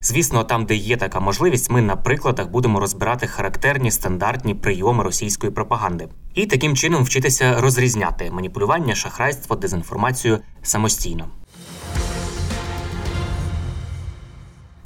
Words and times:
Звісно, 0.00 0.44
там, 0.44 0.66
де 0.66 0.74
є 0.74 0.96
така 0.96 1.20
можливість, 1.20 1.70
ми 1.70 1.82
на 1.82 1.96
прикладах 1.96 2.50
будемо 2.50 2.80
розбирати 2.80 3.26
характерні 3.26 3.90
стандартні 3.90 4.54
прийоми 4.54 5.04
російської 5.04 5.52
пропаганди 5.52 6.08
і 6.34 6.46
таким 6.46 6.76
чином 6.76 7.04
вчитися 7.04 7.60
розрізняти 7.60 8.30
маніпулювання, 8.30 8.94
шахрайство, 8.94 9.56
дезінформацію 9.56 10.38
самостійно. 10.62 11.28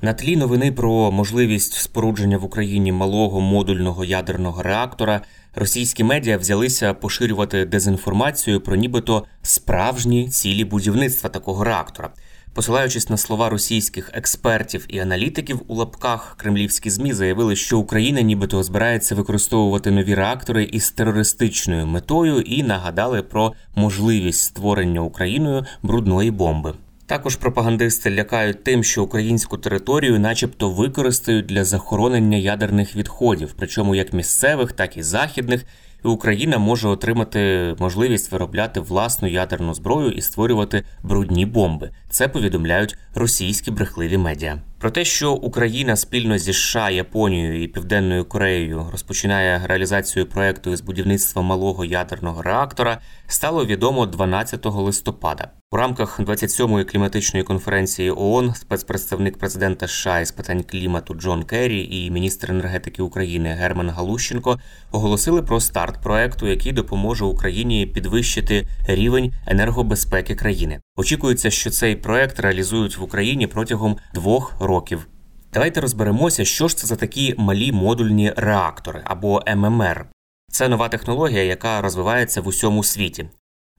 На 0.02 0.14
тлі 0.14 0.36
новини 0.36 0.72
про 0.72 1.12
можливість 1.12 1.72
спорудження 1.72 2.38
в 2.38 2.44
Україні 2.44 2.92
малого 2.92 3.40
модульного 3.40 4.04
ядерного 4.04 4.62
реактора 4.62 5.20
російські 5.54 6.04
медіа 6.04 6.36
взялися 6.36 6.94
поширювати 6.94 7.64
дезінформацію 7.64 8.60
про 8.60 8.76
нібито 8.76 9.24
справжні 9.42 10.28
цілі 10.28 10.64
будівництва 10.64 11.30
такого 11.30 11.64
реактора. 11.64 12.10
Посилаючись 12.54 13.10
на 13.10 13.16
слова 13.16 13.48
російських 13.48 14.10
експертів 14.14 14.86
і 14.88 14.98
аналітиків 14.98 15.60
у 15.66 15.74
лапках, 15.74 16.34
кремлівські 16.36 16.90
змі 16.90 17.12
заявили, 17.12 17.56
що 17.56 17.78
Україна 17.78 18.20
нібито 18.20 18.62
збирається 18.62 19.14
використовувати 19.14 19.90
нові 19.90 20.14
реактори 20.14 20.64
із 20.64 20.90
терористичною 20.90 21.86
метою 21.86 22.40
і 22.40 22.62
нагадали 22.62 23.22
про 23.22 23.52
можливість 23.74 24.40
створення 24.40 25.00
Україною 25.00 25.66
брудної 25.82 26.30
бомби. 26.30 26.74
Також 27.06 27.36
пропагандисти 27.36 28.10
лякають 28.10 28.64
тим, 28.64 28.84
що 28.84 29.04
українську 29.04 29.58
територію, 29.58 30.20
начебто, 30.20 30.70
використають 30.70 31.46
для 31.46 31.64
захоронення 31.64 32.38
ядерних 32.38 32.96
відходів, 32.96 33.54
причому 33.56 33.94
як 33.94 34.12
місцевих, 34.12 34.72
так 34.72 34.96
і 34.96 35.02
західних. 35.02 35.64
І 36.04 36.08
Україна 36.08 36.58
може 36.58 36.88
отримати 36.88 37.74
можливість 37.78 38.32
виробляти 38.32 38.80
власну 38.80 39.28
ядерну 39.28 39.74
зброю 39.74 40.10
і 40.10 40.20
створювати 40.20 40.84
брудні 41.02 41.46
бомби. 41.46 41.90
Це 42.10 42.28
повідомляють 42.28 42.96
російські 43.14 43.70
брехливі 43.70 44.18
медіа. 44.18 44.58
Про 44.80 44.90
те, 44.90 45.04
що 45.04 45.32
Україна 45.32 45.96
спільно 45.96 46.38
зі 46.38 46.52
США, 46.52 46.90
Японією 46.90 47.62
і 47.62 47.68
Південною 47.68 48.24
Кореєю 48.24 48.86
розпочинає 48.92 49.62
реалізацію 49.64 50.26
проекту 50.26 50.72
із 50.72 50.80
будівництва 50.80 51.42
малого 51.42 51.84
ядерного 51.84 52.42
реактора, 52.42 52.98
стало 53.26 53.66
відомо 53.66 54.06
12 54.06 54.66
листопада. 54.66 55.50
У 55.72 55.76
рамках 55.76 56.20
27-ї 56.20 56.84
кліматичної 56.84 57.44
конференції 57.44 58.10
ООН 58.10 58.54
спецпредставник 58.54 59.38
президента 59.38 59.88
США 59.88 60.20
із 60.20 60.30
питань 60.30 60.62
клімату 60.62 61.14
Джон 61.14 61.42
Керрі 61.42 61.88
і 61.90 62.10
міністр 62.10 62.50
енергетики 62.50 63.02
України 63.02 63.48
Герман 63.48 63.90
Галущенко 63.90 64.58
оголосили 64.92 65.42
про 65.42 65.60
старт 65.60 66.02
проекту, 66.02 66.46
який 66.46 66.72
допоможе 66.72 67.24
Україні 67.24 67.86
підвищити 67.86 68.66
рівень 68.86 69.32
енергобезпеки 69.46 70.34
країни. 70.34 70.80
Очікується, 71.00 71.50
що 71.50 71.70
цей 71.70 71.96
проект 71.96 72.40
реалізують 72.40 72.96
в 72.96 73.02
Україні 73.02 73.46
протягом 73.46 73.96
двох 74.14 74.60
років. 74.60 75.06
Давайте 75.52 75.80
розберемося, 75.80 76.44
що 76.44 76.68
ж 76.68 76.76
це 76.76 76.86
за 76.86 76.96
такі 76.96 77.34
малі 77.38 77.72
модульні 77.72 78.32
реактори 78.36 79.02
або 79.04 79.42
ММР. 79.56 80.06
Це 80.52 80.68
нова 80.68 80.88
технологія, 80.88 81.42
яка 81.42 81.80
розвивається 81.80 82.40
в 82.40 82.46
усьому 82.48 82.84
світі. 82.84 83.28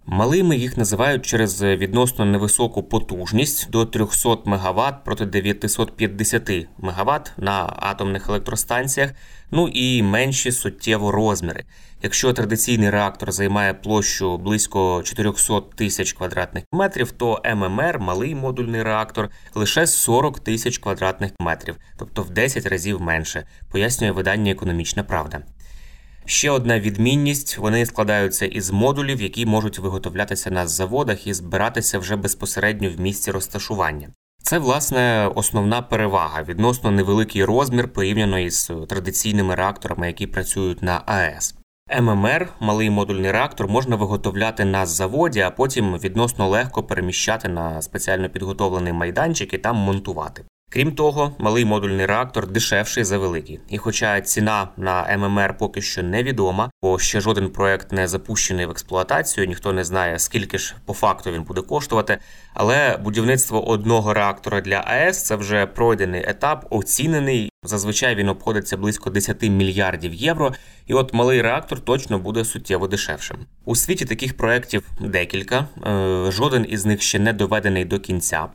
Малими 0.06 0.58
їх 0.58 0.78
називають 0.78 1.26
через 1.26 1.62
відносно 1.62 2.26
невисоку 2.26 2.84
потужність 2.84 3.70
до 3.70 3.86
300 3.86 4.38
МВт 4.46 5.04
проти 5.06 5.26
950 5.26 6.50
МВт 6.78 7.34
на 7.38 7.74
атомних 7.80 8.30
електростанціях, 8.30 9.12
ну 9.52 9.68
і 9.68 10.04
менші 10.04 10.52
суттєво 10.52 11.12
розміри. 11.12 11.64
Якщо 12.04 12.34
традиційний 12.34 12.90
реактор 12.90 13.32
займає 13.32 13.74
площу 13.74 14.38
близько 14.38 15.04
400 15.04 15.62
тисяч 15.62 16.14
квадратних 16.14 16.64
метрів, 16.72 17.12
то 17.12 17.42
ММР, 17.56 18.00
малий 18.00 18.36
модульний 18.36 18.84
реактор, 18.84 19.30
лише 19.56 19.88
40 19.88 20.40
тисяч 20.40 20.78
квадратних 20.78 21.32
метрів, 21.40 21.76
тобто 21.98 22.24
в 22.24 22.30
10 22.30 22.66
разів 22.66 23.02
менше, 23.02 23.48
пояснює 23.72 24.12
видання 24.12 24.52
Економічна 24.52 25.04
Правда. 25.04 25.42
Ще 26.26 26.52
одна 26.52 26.80
відмінність: 26.80 27.58
вони 27.58 27.86
складаються 27.86 28.46
із 28.46 28.72
модулів, 28.72 29.22
які 29.22 29.46
можуть 29.46 29.80
виготовлятися 29.80 30.52
на 30.52 30.68
заводах 30.68 31.28
і 31.28 31.34
збиратися 31.34 32.00
вже 32.00 32.16
безпосередньо 32.16 32.90
в 32.90 33.00
місці 33.00 33.32
розташування. 33.32 34.10
Це 34.44 34.58
власне 34.58 35.32
основна 35.36 35.82
перевага 35.82 36.44
відносно 36.44 36.92
невеликий 36.92 37.46
розмір 37.46 37.94
порівняно 37.94 38.40
із 38.40 38.72
традиційними 38.90 39.56
реакторами, 39.56 40.08
які 40.08 40.28
працюють 40.28 40.82
на 40.82 41.02
АЕС. 41.06 41.56
ММР, 42.00 42.50
малий 42.60 42.90
модульний 42.90 43.32
реактор, 43.32 43.68
можна 43.68 43.96
виготовляти 43.96 44.66
на 44.66 44.86
заводі, 44.86 45.40
а 45.40 45.52
потім 45.52 45.98
відносно 45.98 46.50
легко 46.50 46.84
переміщати 46.84 47.48
на 47.48 47.82
спеціально 47.82 48.30
підготовлений 48.30 48.94
майданчик 48.94 49.54
і 49.54 49.58
там 49.58 49.76
монтувати. 49.76 50.44
Крім 50.74 50.92
того, 50.92 51.36
малий 51.40 51.66
модульний 51.66 52.06
реактор 52.06 52.48
дешевший 52.48 53.04
за 53.04 53.18
великий. 53.18 53.60
І 53.70 53.78
хоча 53.78 54.22
ціна 54.22 54.68
на 54.78 55.18
ММР 55.18 55.58
поки 55.58 55.82
що 55.82 56.04
невідома, 56.04 56.72
бо 56.82 57.00
ще 57.00 57.22
жоден 57.22 57.50
проект 57.50 57.92
не 57.92 58.08
запущений 58.08 58.66
в 58.66 58.72
експлуатацію, 58.72 59.48
ніхто 59.48 59.74
не 59.74 59.84
знає, 59.84 60.20
скільки 60.20 60.58
ж 60.58 60.76
по 60.86 60.94
факту 60.94 61.32
він 61.32 61.44
буде 61.44 61.62
коштувати. 61.62 62.18
Але 62.54 62.98
будівництво 62.98 63.68
одного 63.68 64.14
реактора 64.14 64.62
для 64.62 64.76
АЕС 64.76 65.24
це 65.24 65.36
вже 65.36 65.66
пройдений 65.66 66.24
етап, 66.28 66.66
оцінений. 66.70 67.51
Зазвичай 67.72 68.16
він 68.16 68.30
обходиться 68.30 68.78
близько 68.78 69.10
10 69.10 69.42
мільярдів 69.42 70.14
євро, 70.14 70.54
і 70.88 70.94
от 70.94 71.14
малий 71.14 71.42
реактор 71.42 71.80
точно 71.80 72.20
буде 72.20 72.46
суттєво 72.46 72.88
дешевшим. 72.88 73.38
У 73.66 73.76
світі 73.76 74.06
таких 74.06 74.38
проєктів 74.38 74.90
декілька. 75.00 75.68
е, 75.88 76.32
Жоден 76.32 76.66
із 76.70 76.86
них 76.86 77.02
ще 77.02 77.20
не 77.20 77.34
доведений 77.34 77.86
до 77.86 78.00
кінця. 78.00 78.48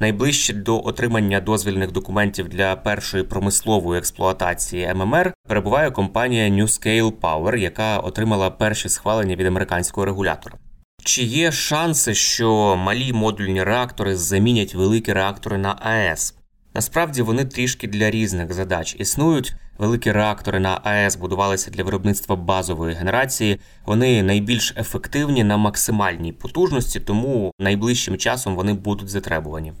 Найближче 0.00 0.52
до 0.52 0.84
отримання 0.84 1.40
дозвільних 1.40 1.92
документів 1.92 2.48
для 2.48 2.76
першої 2.76 3.24
промислової 3.24 3.98
експлуатації 3.98 4.94
ММР 4.94 5.32
перебуває 5.48 5.90
компанія 5.90 6.48
NewScale 6.48 7.12
Power, 7.12 7.56
яка 7.56 7.98
отримала 7.98 8.50
перші 8.50 8.88
схвалення 8.88 9.36
від 9.36 9.46
американського 9.46 10.04
регулятора. 10.04 10.56
Чи 11.04 11.22
є 11.22 11.52
шанси, 11.52 12.14
що 12.14 12.76
малі 12.76 13.12
модульні 13.12 13.64
реактори 13.64 14.16
замінять 14.16 14.74
великі 14.74 15.12
реактори 15.12 15.58
на 15.58 15.76
АЕС? 15.82 16.34
Насправді 16.74 17.22
вони 17.22 17.44
трішки 17.44 17.88
для 17.88 18.10
різних 18.10 18.52
задач 18.52 18.96
існують. 18.98 19.54
Великі 19.78 20.12
реактори 20.12 20.60
на 20.60 20.80
АЕС 20.84 21.16
будувалися 21.16 21.70
для 21.70 21.84
виробництва 21.84 22.36
базової 22.36 22.94
генерації. 22.94 23.60
Вони 23.86 24.22
найбільш 24.22 24.74
ефективні 24.76 25.44
на 25.44 25.56
максимальній 25.56 26.32
потужності, 26.32 27.00
тому 27.00 27.52
найближчим 27.58 28.16
часом 28.16 28.56
вони 28.56 28.74
будуть 28.74 29.08
затребувані. 29.08 29.72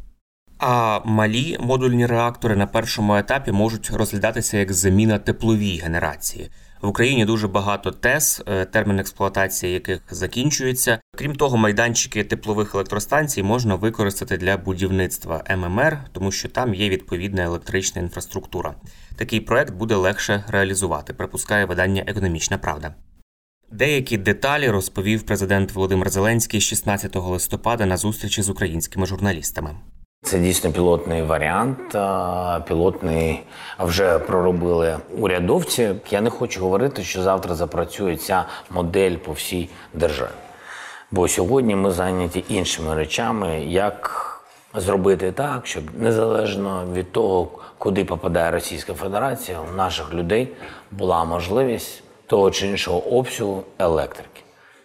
А 0.58 1.00
малі 1.04 1.56
модульні 1.60 2.06
реактори 2.06 2.56
на 2.56 2.66
першому 2.66 3.16
етапі 3.16 3.52
можуть 3.52 3.90
розглядатися 3.90 4.58
як 4.58 4.72
заміна 4.72 5.18
тепловій 5.18 5.80
генерації. 5.84 6.50
В 6.82 6.88
Україні 6.88 7.24
дуже 7.24 7.48
багато 7.48 7.90
ТЕС, 7.90 8.42
е, 8.46 8.64
термін 8.64 8.98
експлуатації 8.98 9.72
яких 9.72 10.00
закінчується. 10.10 11.00
Крім 11.16 11.36
того, 11.36 11.56
майданчики 11.56 12.24
теплових 12.24 12.74
електростанцій 12.74 13.42
можна 13.42 13.74
використати 13.74 14.36
для 14.36 14.56
будівництва 14.56 15.44
ММР, 15.56 15.98
тому 16.12 16.32
що 16.32 16.48
там 16.48 16.74
є 16.74 16.88
відповідна 16.88 17.42
електрична 17.42 18.02
інфраструктура. 18.02 18.74
Такий 19.16 19.40
проект 19.40 19.74
буде 19.74 19.94
легше 19.94 20.44
реалізувати, 20.48 21.12
припускає 21.12 21.64
видання 21.64 22.04
Економічна 22.06 22.58
Правда. 22.58 22.94
Деякі 23.72 24.16
деталі 24.16 24.70
розповів 24.70 25.22
президент 25.22 25.72
Володимир 25.72 26.10
Зеленський 26.10 26.60
16 26.60 27.16
листопада 27.16 27.86
на 27.86 27.96
зустрічі 27.96 28.42
з 28.42 28.48
українськими 28.48 29.06
журналістами. 29.06 29.76
Це 30.30 30.38
дійсно 30.38 30.72
пілотний 30.72 31.22
варіант. 31.22 31.78
Пілотний 32.66 33.42
вже 33.78 34.18
проробили 34.18 34.98
урядовці. 35.18 35.94
Я 36.10 36.20
не 36.20 36.30
хочу 36.30 36.60
говорити, 36.60 37.02
що 37.02 37.22
завтра 37.22 37.54
запрацює 37.54 38.16
ця 38.16 38.44
модель 38.70 39.16
по 39.16 39.32
всій 39.32 39.68
державі. 39.94 40.30
Бо 41.10 41.28
сьогодні 41.28 41.76
ми 41.76 41.90
зайняті 41.90 42.44
іншими 42.48 42.94
речами, 42.94 43.60
як 43.60 44.26
зробити 44.74 45.32
так, 45.32 45.66
щоб 45.66 45.84
незалежно 45.98 46.84
від 46.92 47.12
того, 47.12 47.48
куди 47.78 48.04
попадає 48.04 48.50
Російська 48.50 48.94
Федерація, 48.94 49.60
у 49.72 49.76
наших 49.76 50.14
людей 50.14 50.48
була 50.90 51.24
можливість 51.24 52.02
того 52.26 52.50
чи 52.50 52.66
іншого 52.66 53.16
обсягу 53.16 53.62
електрики. 53.78 54.42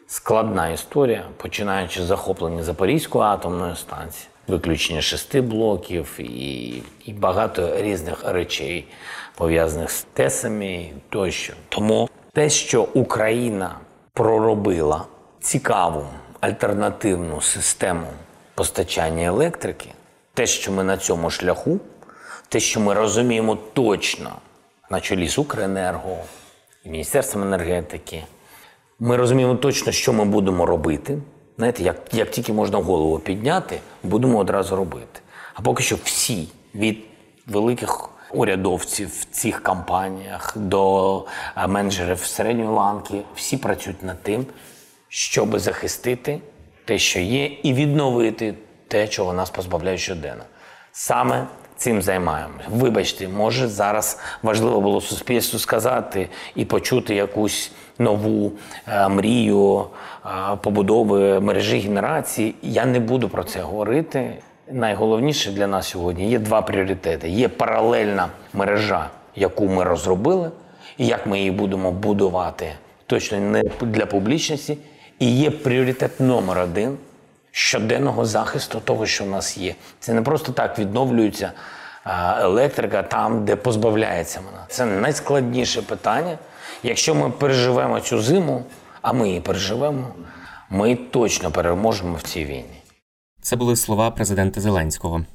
Складна 0.07 0.69
історія, 0.69 1.23
починаючи 1.37 2.03
з 2.03 2.05
захоплення 2.05 2.63
Запорізької 2.63 3.23
атомної 3.23 3.75
станції, 3.75 4.29
виключення 4.47 5.01
шести 5.01 5.41
блоків 5.41 6.19
і, 6.19 6.73
і 7.05 7.13
багато 7.13 7.81
різних 7.81 8.23
речей 8.25 8.87
пов'язаних 9.35 9.91
з 9.91 10.03
тесами 10.13 10.89
тощо. 11.09 11.53
Тому 11.69 12.09
те, 12.33 12.49
що 12.49 12.87
Україна 12.93 13.75
проробила 14.13 15.05
цікаву 15.39 16.05
альтернативну 16.39 17.41
систему 17.41 18.07
постачання 18.55 19.23
електрики, 19.23 19.89
те, 20.33 20.45
що 20.45 20.71
ми 20.71 20.83
на 20.83 20.97
цьому 20.97 21.29
шляху, 21.29 21.79
те, 22.49 22.59
що 22.59 22.79
ми 22.79 22.93
розуміємо 22.93 23.57
точно 23.73 24.31
на 24.89 25.01
чолі 25.01 25.27
з 25.27 25.37
Укренерго 25.39 26.17
і 26.83 26.89
Міністерством 26.89 27.43
енергетики, 27.43 28.23
ми 28.99 29.17
розуміємо 29.17 29.55
точно, 29.55 29.91
що 29.91 30.13
ми 30.13 30.25
будемо 30.25 30.65
робити. 30.65 31.17
Знаєте, 31.57 31.83
як 31.83 32.13
як 32.13 32.31
тільки 32.31 32.53
можна 32.53 32.77
голову 32.77 33.19
підняти, 33.19 33.79
будемо 34.03 34.37
одразу 34.37 34.75
робити. 34.75 35.19
А 35.53 35.61
поки 35.61 35.83
що 35.83 35.97
всі 36.03 36.47
від 36.75 36.97
великих 37.47 38.09
урядовців 38.31 39.09
в 39.19 39.25
цих 39.31 39.63
компаніях 39.63 40.53
до 40.57 41.25
менеджерів 41.67 42.19
середньої 42.19 42.69
ланки, 42.69 43.21
всі 43.35 43.57
працюють 43.57 44.03
над 44.03 44.23
тим, 44.23 44.45
щоб 45.09 45.59
захистити 45.59 46.39
те, 46.85 46.97
що 46.97 47.19
є, 47.19 47.45
і 47.45 47.73
відновити 47.73 48.55
те, 48.87 49.07
чого 49.07 49.33
нас 49.33 49.49
позбавляють 49.49 50.01
щоденно. 50.01 50.43
Саме 50.91 51.47
цим 51.77 52.01
займаємося. 52.01 52.65
Вибачте, 52.69 53.27
може 53.27 53.67
зараз 53.67 54.19
важливо 54.43 54.81
було 54.81 55.01
суспільству 55.01 55.59
сказати 55.59 56.29
і 56.55 56.65
почути 56.65 57.15
якусь 57.15 57.71
нову 57.99 58.51
е, 58.87 59.09
мрію 59.09 59.85
е, 60.25 60.29
побудови 60.61 61.39
мережі 61.39 61.79
генерації. 61.79 62.55
Я 62.61 62.85
не 62.85 62.99
буду 62.99 63.29
про 63.29 63.43
це 63.43 63.61
говорити. 63.61 64.33
Найголовніше 64.71 65.51
для 65.51 65.67
нас 65.67 65.87
сьогодні 65.87 66.29
є 66.29 66.39
два 66.39 66.61
пріоритети: 66.61 67.29
є 67.29 67.47
паралельна 67.47 68.27
мережа, 68.53 69.09
яку 69.35 69.67
ми 69.67 69.83
розробили, 69.83 70.51
і 70.97 71.07
як 71.07 71.27
ми 71.27 71.37
її 71.37 71.51
будемо 71.51 71.91
будувати 71.91 72.71
точно 73.07 73.39
не 73.39 73.63
для 73.81 74.05
публічності. 74.05 74.77
І 75.19 75.37
є 75.37 75.51
пріоритет 75.51 76.19
номер 76.19 76.59
один 76.59 76.97
щоденного 77.55 78.25
захисту 78.25 78.79
того, 78.79 79.05
що 79.05 79.23
в 79.23 79.27
нас 79.27 79.57
є. 79.57 79.75
Це 79.99 80.13
не 80.13 80.21
просто 80.21 80.51
так 80.51 80.79
відновлюється 80.79 81.51
електрика 82.39 83.03
там, 83.03 83.45
де 83.45 83.55
позбавляється 83.55 84.39
вона. 84.45 84.65
Це 84.69 84.85
найскладніше 84.85 85.81
питання. 85.81 86.37
Якщо 86.83 87.15
ми 87.15 87.29
переживемо 87.29 87.99
цю 87.99 88.21
зиму, 88.21 88.63
а 89.01 89.13
ми 89.13 89.27
її 89.27 89.41
переживемо, 89.41 90.07
ми 90.69 90.95
точно 90.95 91.51
переможемо 91.51 92.15
в 92.15 92.21
цій 92.21 92.45
війні. 92.45 92.81
Це 93.41 93.55
були 93.55 93.75
слова 93.75 94.11
президента 94.11 94.61
Зеленського. 94.61 95.25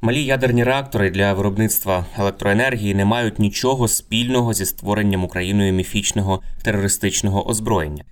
Малі 0.00 0.24
ядерні 0.24 0.64
реактори 0.64 1.10
для 1.10 1.32
виробництва 1.32 2.04
електроенергії 2.18 2.94
не 2.94 3.04
мають 3.04 3.38
нічого 3.38 3.88
спільного 3.88 4.54
зі 4.54 4.66
створенням 4.66 5.24
Україною 5.24 5.72
міфічного 5.72 6.42
терористичного 6.62 7.48
озброєння. 7.48 8.04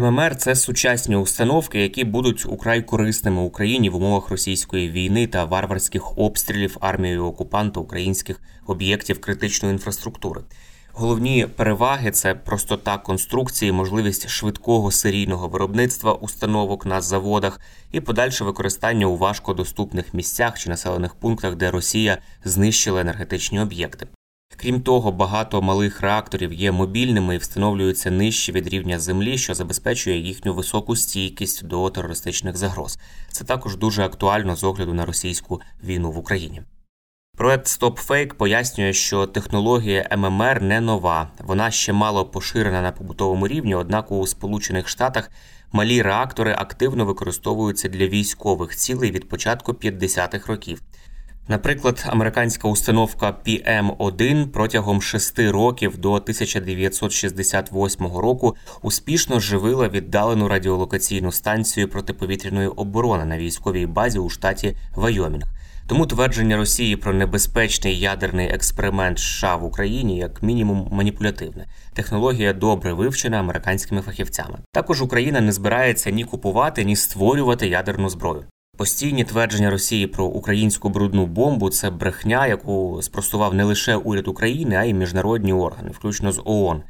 ММР 0.00 0.36
це 0.36 0.54
сучасні 0.54 1.16
установки, 1.16 1.82
які 1.82 2.04
будуть 2.04 2.46
украй 2.46 2.82
корисними 2.82 3.42
Україні 3.42 3.90
в 3.90 3.96
умовах 3.96 4.30
російської 4.30 4.90
війни 4.90 5.26
та 5.26 5.44
варварських 5.44 6.18
обстрілів 6.18 6.76
армією 6.80 7.24
окупанта 7.24 7.80
українських 7.80 8.40
об'єктів 8.66 9.20
критичної 9.20 9.72
інфраструктури. 9.72 10.40
Головні 10.92 11.46
переваги 11.56 12.10
це 12.10 12.34
простота 12.34 12.98
конструкції, 12.98 13.72
можливість 13.72 14.28
швидкого 14.28 14.90
серійного 14.90 15.48
виробництва 15.48 16.12
установок 16.12 16.86
на 16.86 17.00
заводах 17.00 17.60
і 17.92 18.00
подальше 18.00 18.44
використання 18.44 19.06
у 19.06 19.16
важкодоступних 19.16 20.14
місцях 20.14 20.58
чи 20.58 20.70
населених 20.70 21.14
пунктах, 21.14 21.56
де 21.56 21.70
Росія 21.70 22.18
знищила 22.44 23.00
енергетичні 23.00 23.60
об'єкти. 23.60 24.06
Крім 24.62 24.80
того, 24.80 25.12
багато 25.12 25.62
малих 25.62 26.00
реакторів 26.00 26.52
є 26.52 26.72
мобільними 26.72 27.34
і 27.34 27.38
встановлюються 27.38 28.10
нижче 28.10 28.52
від 28.52 28.68
рівня 28.68 28.98
землі, 28.98 29.38
що 29.38 29.54
забезпечує 29.54 30.18
їхню 30.18 30.54
високу 30.54 30.96
стійкість 30.96 31.66
до 31.66 31.90
терористичних 31.90 32.56
загроз. 32.56 32.98
Це 33.30 33.44
також 33.44 33.76
дуже 33.76 34.02
актуально 34.02 34.56
з 34.56 34.64
огляду 34.64 34.94
на 34.94 35.06
російську 35.06 35.60
війну 35.84 36.12
в 36.12 36.18
Україні. 36.18 36.62
Проект 37.36 37.66
StopFake 37.66 38.34
пояснює, 38.34 38.92
що 38.92 39.26
технологія 39.26 40.08
ММР 40.16 40.62
не 40.62 40.80
нова, 40.80 41.28
вона 41.38 41.70
ще 41.70 41.92
мало 41.92 42.26
поширена 42.26 42.82
на 42.82 42.92
побутовому 42.92 43.48
рівні, 43.48 43.74
однак 43.74 44.12
у 44.12 44.26
Сполучених 44.26 44.88
Штатах 44.88 45.30
малі 45.72 46.02
реактори 46.02 46.54
активно 46.58 47.04
використовуються 47.04 47.88
для 47.88 48.06
військових 48.06 48.76
цілей 48.76 49.10
від 49.10 49.28
початку 49.28 49.72
50-х 49.72 50.46
років. 50.46 50.82
Наприклад, 51.48 52.04
американська 52.06 52.68
установка 52.68 53.36
PM-1 53.46 54.46
протягом 54.46 55.02
шести 55.02 55.50
років 55.50 55.98
до 55.98 56.12
1968 56.12 58.06
року 58.06 58.56
успішно 58.82 59.40
живила 59.40 59.88
віддалену 59.88 60.48
радіолокаційну 60.48 61.32
станцію 61.32 61.88
протиповітряної 61.88 62.68
оборони 62.68 63.24
на 63.24 63.38
військовій 63.38 63.86
базі 63.86 64.18
у 64.18 64.28
штаті 64.28 64.76
Вайомінг. 64.94 65.44
Тому 65.86 66.06
твердження 66.06 66.56
Росії 66.56 66.96
про 66.96 67.12
небезпечний 67.12 67.98
ядерний 67.98 68.48
експеримент 68.48 69.18
США 69.18 69.56
в 69.56 69.64
Україні 69.64 70.18
як 70.18 70.42
мінімум 70.42 70.88
маніпулятивне. 70.90 71.66
Технологія 71.94 72.52
добре 72.52 72.92
вивчена 72.92 73.40
американськими 73.40 74.02
фахівцями. 74.02 74.58
Також 74.72 75.02
Україна 75.02 75.40
не 75.40 75.52
збирається 75.52 76.10
ні 76.10 76.24
купувати, 76.24 76.84
ні 76.84 76.96
створювати 76.96 77.68
ядерну 77.68 78.08
зброю. 78.08 78.44
Постійні 78.82 79.24
твердження 79.24 79.70
Росії 79.70 80.06
про 80.06 80.24
українську 80.24 80.88
брудну 80.88 81.26
бомбу 81.26 81.70
це 81.70 81.90
брехня, 81.90 82.46
яку 82.46 82.98
спростував 83.02 83.54
не 83.54 83.64
лише 83.64 83.96
уряд 83.96 84.28
України, 84.28 84.76
а 84.76 84.84
й 84.84 84.94
міжнародні 84.94 85.52
органи, 85.52 85.90
включно 85.90 86.32
з 86.32 86.42
ООН. 86.44 86.82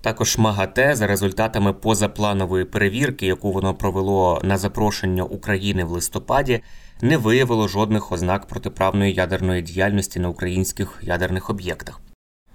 Також 0.00 0.38
МАГАТЕ 0.38 0.94
за 0.94 1.06
результатами 1.06 1.72
позапланової 1.72 2.64
перевірки, 2.64 3.26
яку 3.26 3.52
воно 3.52 3.74
провело 3.74 4.40
на 4.44 4.58
запрошення 4.58 5.22
України 5.22 5.84
в 5.84 5.90
листопаді, 5.90 6.60
не 7.02 7.16
виявило 7.16 7.68
жодних 7.68 8.12
ознак 8.12 8.46
протиправної 8.46 9.14
ядерної 9.14 9.62
діяльності 9.62 10.20
на 10.20 10.28
українських 10.28 10.98
ядерних 11.02 11.50
об'єктах. 11.50 12.00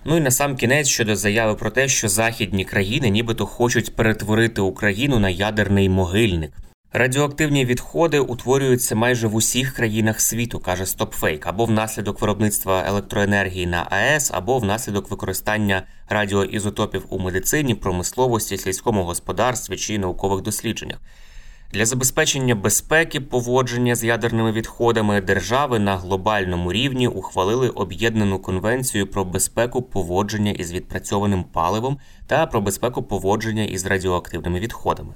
Ну 0.05 0.17
і 0.17 0.21
на 0.21 0.31
сам 0.31 0.55
кінець 0.55 0.87
щодо 0.87 1.15
заяви 1.15 1.55
про 1.55 1.71
те, 1.71 1.87
що 1.87 2.09
західні 2.09 2.65
країни 2.65 3.09
нібито 3.09 3.45
хочуть 3.45 3.95
перетворити 3.95 4.61
Україну 4.61 5.19
на 5.19 5.29
ядерний 5.29 5.89
могильник. 5.89 6.51
Радіоактивні 6.95 7.65
відходи 7.65 8.19
утворюються 8.19 8.95
майже 8.95 9.27
в 9.27 9.35
усіх 9.35 9.73
країнах 9.73 10.21
світу, 10.21 10.59
каже 10.59 10.83
StopFake, 10.83 11.41
або 11.43 11.65
внаслідок 11.65 12.21
виробництва 12.21 12.83
електроенергії 12.87 13.65
на 13.65 13.87
АЕС, 13.89 14.31
або 14.33 14.59
внаслідок 14.59 15.11
використання 15.11 15.83
радіоізотопів 16.09 17.05
у 17.09 17.19
медицині, 17.19 17.75
промисловості, 17.75 18.57
сільському 18.57 19.03
господарстві 19.03 19.77
чи 19.77 19.99
наукових 19.99 20.41
дослідженнях. 20.41 20.97
Для 21.71 21.85
забезпечення 21.85 22.55
безпеки 22.55 23.21
поводження 23.21 23.95
з 23.95 24.03
ядерними 24.03 24.51
відходами 24.51 25.21
держави 25.21 25.79
на 25.79 25.97
глобальному 25.97 26.73
рівні 26.73 27.07
ухвалили 27.07 27.69
об'єднану 27.69 28.39
конвенцію 28.39 29.07
про 29.07 29.25
безпеку 29.25 29.81
поводження 29.81 30.51
із 30.51 30.71
відпрацьованим 30.71 31.43
паливом 31.43 31.97
та 32.27 32.45
про 32.45 32.61
безпеку 32.61 33.03
поводження 33.03 33.63
із 33.63 33.85
радіоактивними 33.85 34.59
відходами. 34.59 35.13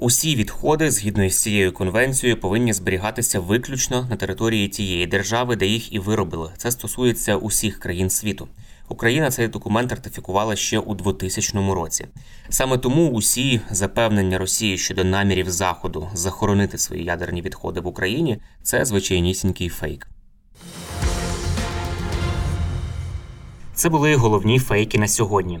Усі 0.00 0.36
відходи, 0.36 0.90
згідно 0.90 1.24
із 1.24 1.42
цією 1.42 1.72
конвенцією, 1.72 2.40
повинні 2.40 2.72
зберігатися 2.72 3.40
виключно 3.40 4.06
на 4.10 4.16
території 4.16 4.68
тієї 4.68 5.06
держави, 5.06 5.56
де 5.56 5.66
їх 5.66 5.92
і 5.92 5.98
виробили. 5.98 6.50
Це 6.56 6.70
стосується 6.70 7.36
усіх 7.36 7.78
країн 7.78 8.10
світу. 8.10 8.48
Україна 8.88 9.30
цей 9.30 9.48
документ 9.48 9.92
ратифікувала 9.92 10.56
ще 10.56 10.78
у 10.78 10.94
2000 10.94 11.74
році. 11.74 12.06
Саме 12.48 12.78
тому 12.78 13.10
усі 13.10 13.60
запевнення 13.70 14.38
Росії 14.38 14.78
щодо 14.78 15.04
намірів 15.04 15.50
Заходу 15.50 16.08
захоронити 16.14 16.78
свої 16.78 17.04
ядерні 17.04 17.42
відходи 17.42 17.80
в 17.80 17.86
Україні 17.86 18.38
це 18.62 18.84
звичайнісінький 18.84 19.68
фейк. 19.68 20.08
Це 23.74 23.88
були 23.88 24.14
головні 24.14 24.58
фейки 24.58 24.98
на 24.98 25.08
сьогодні. 25.08 25.60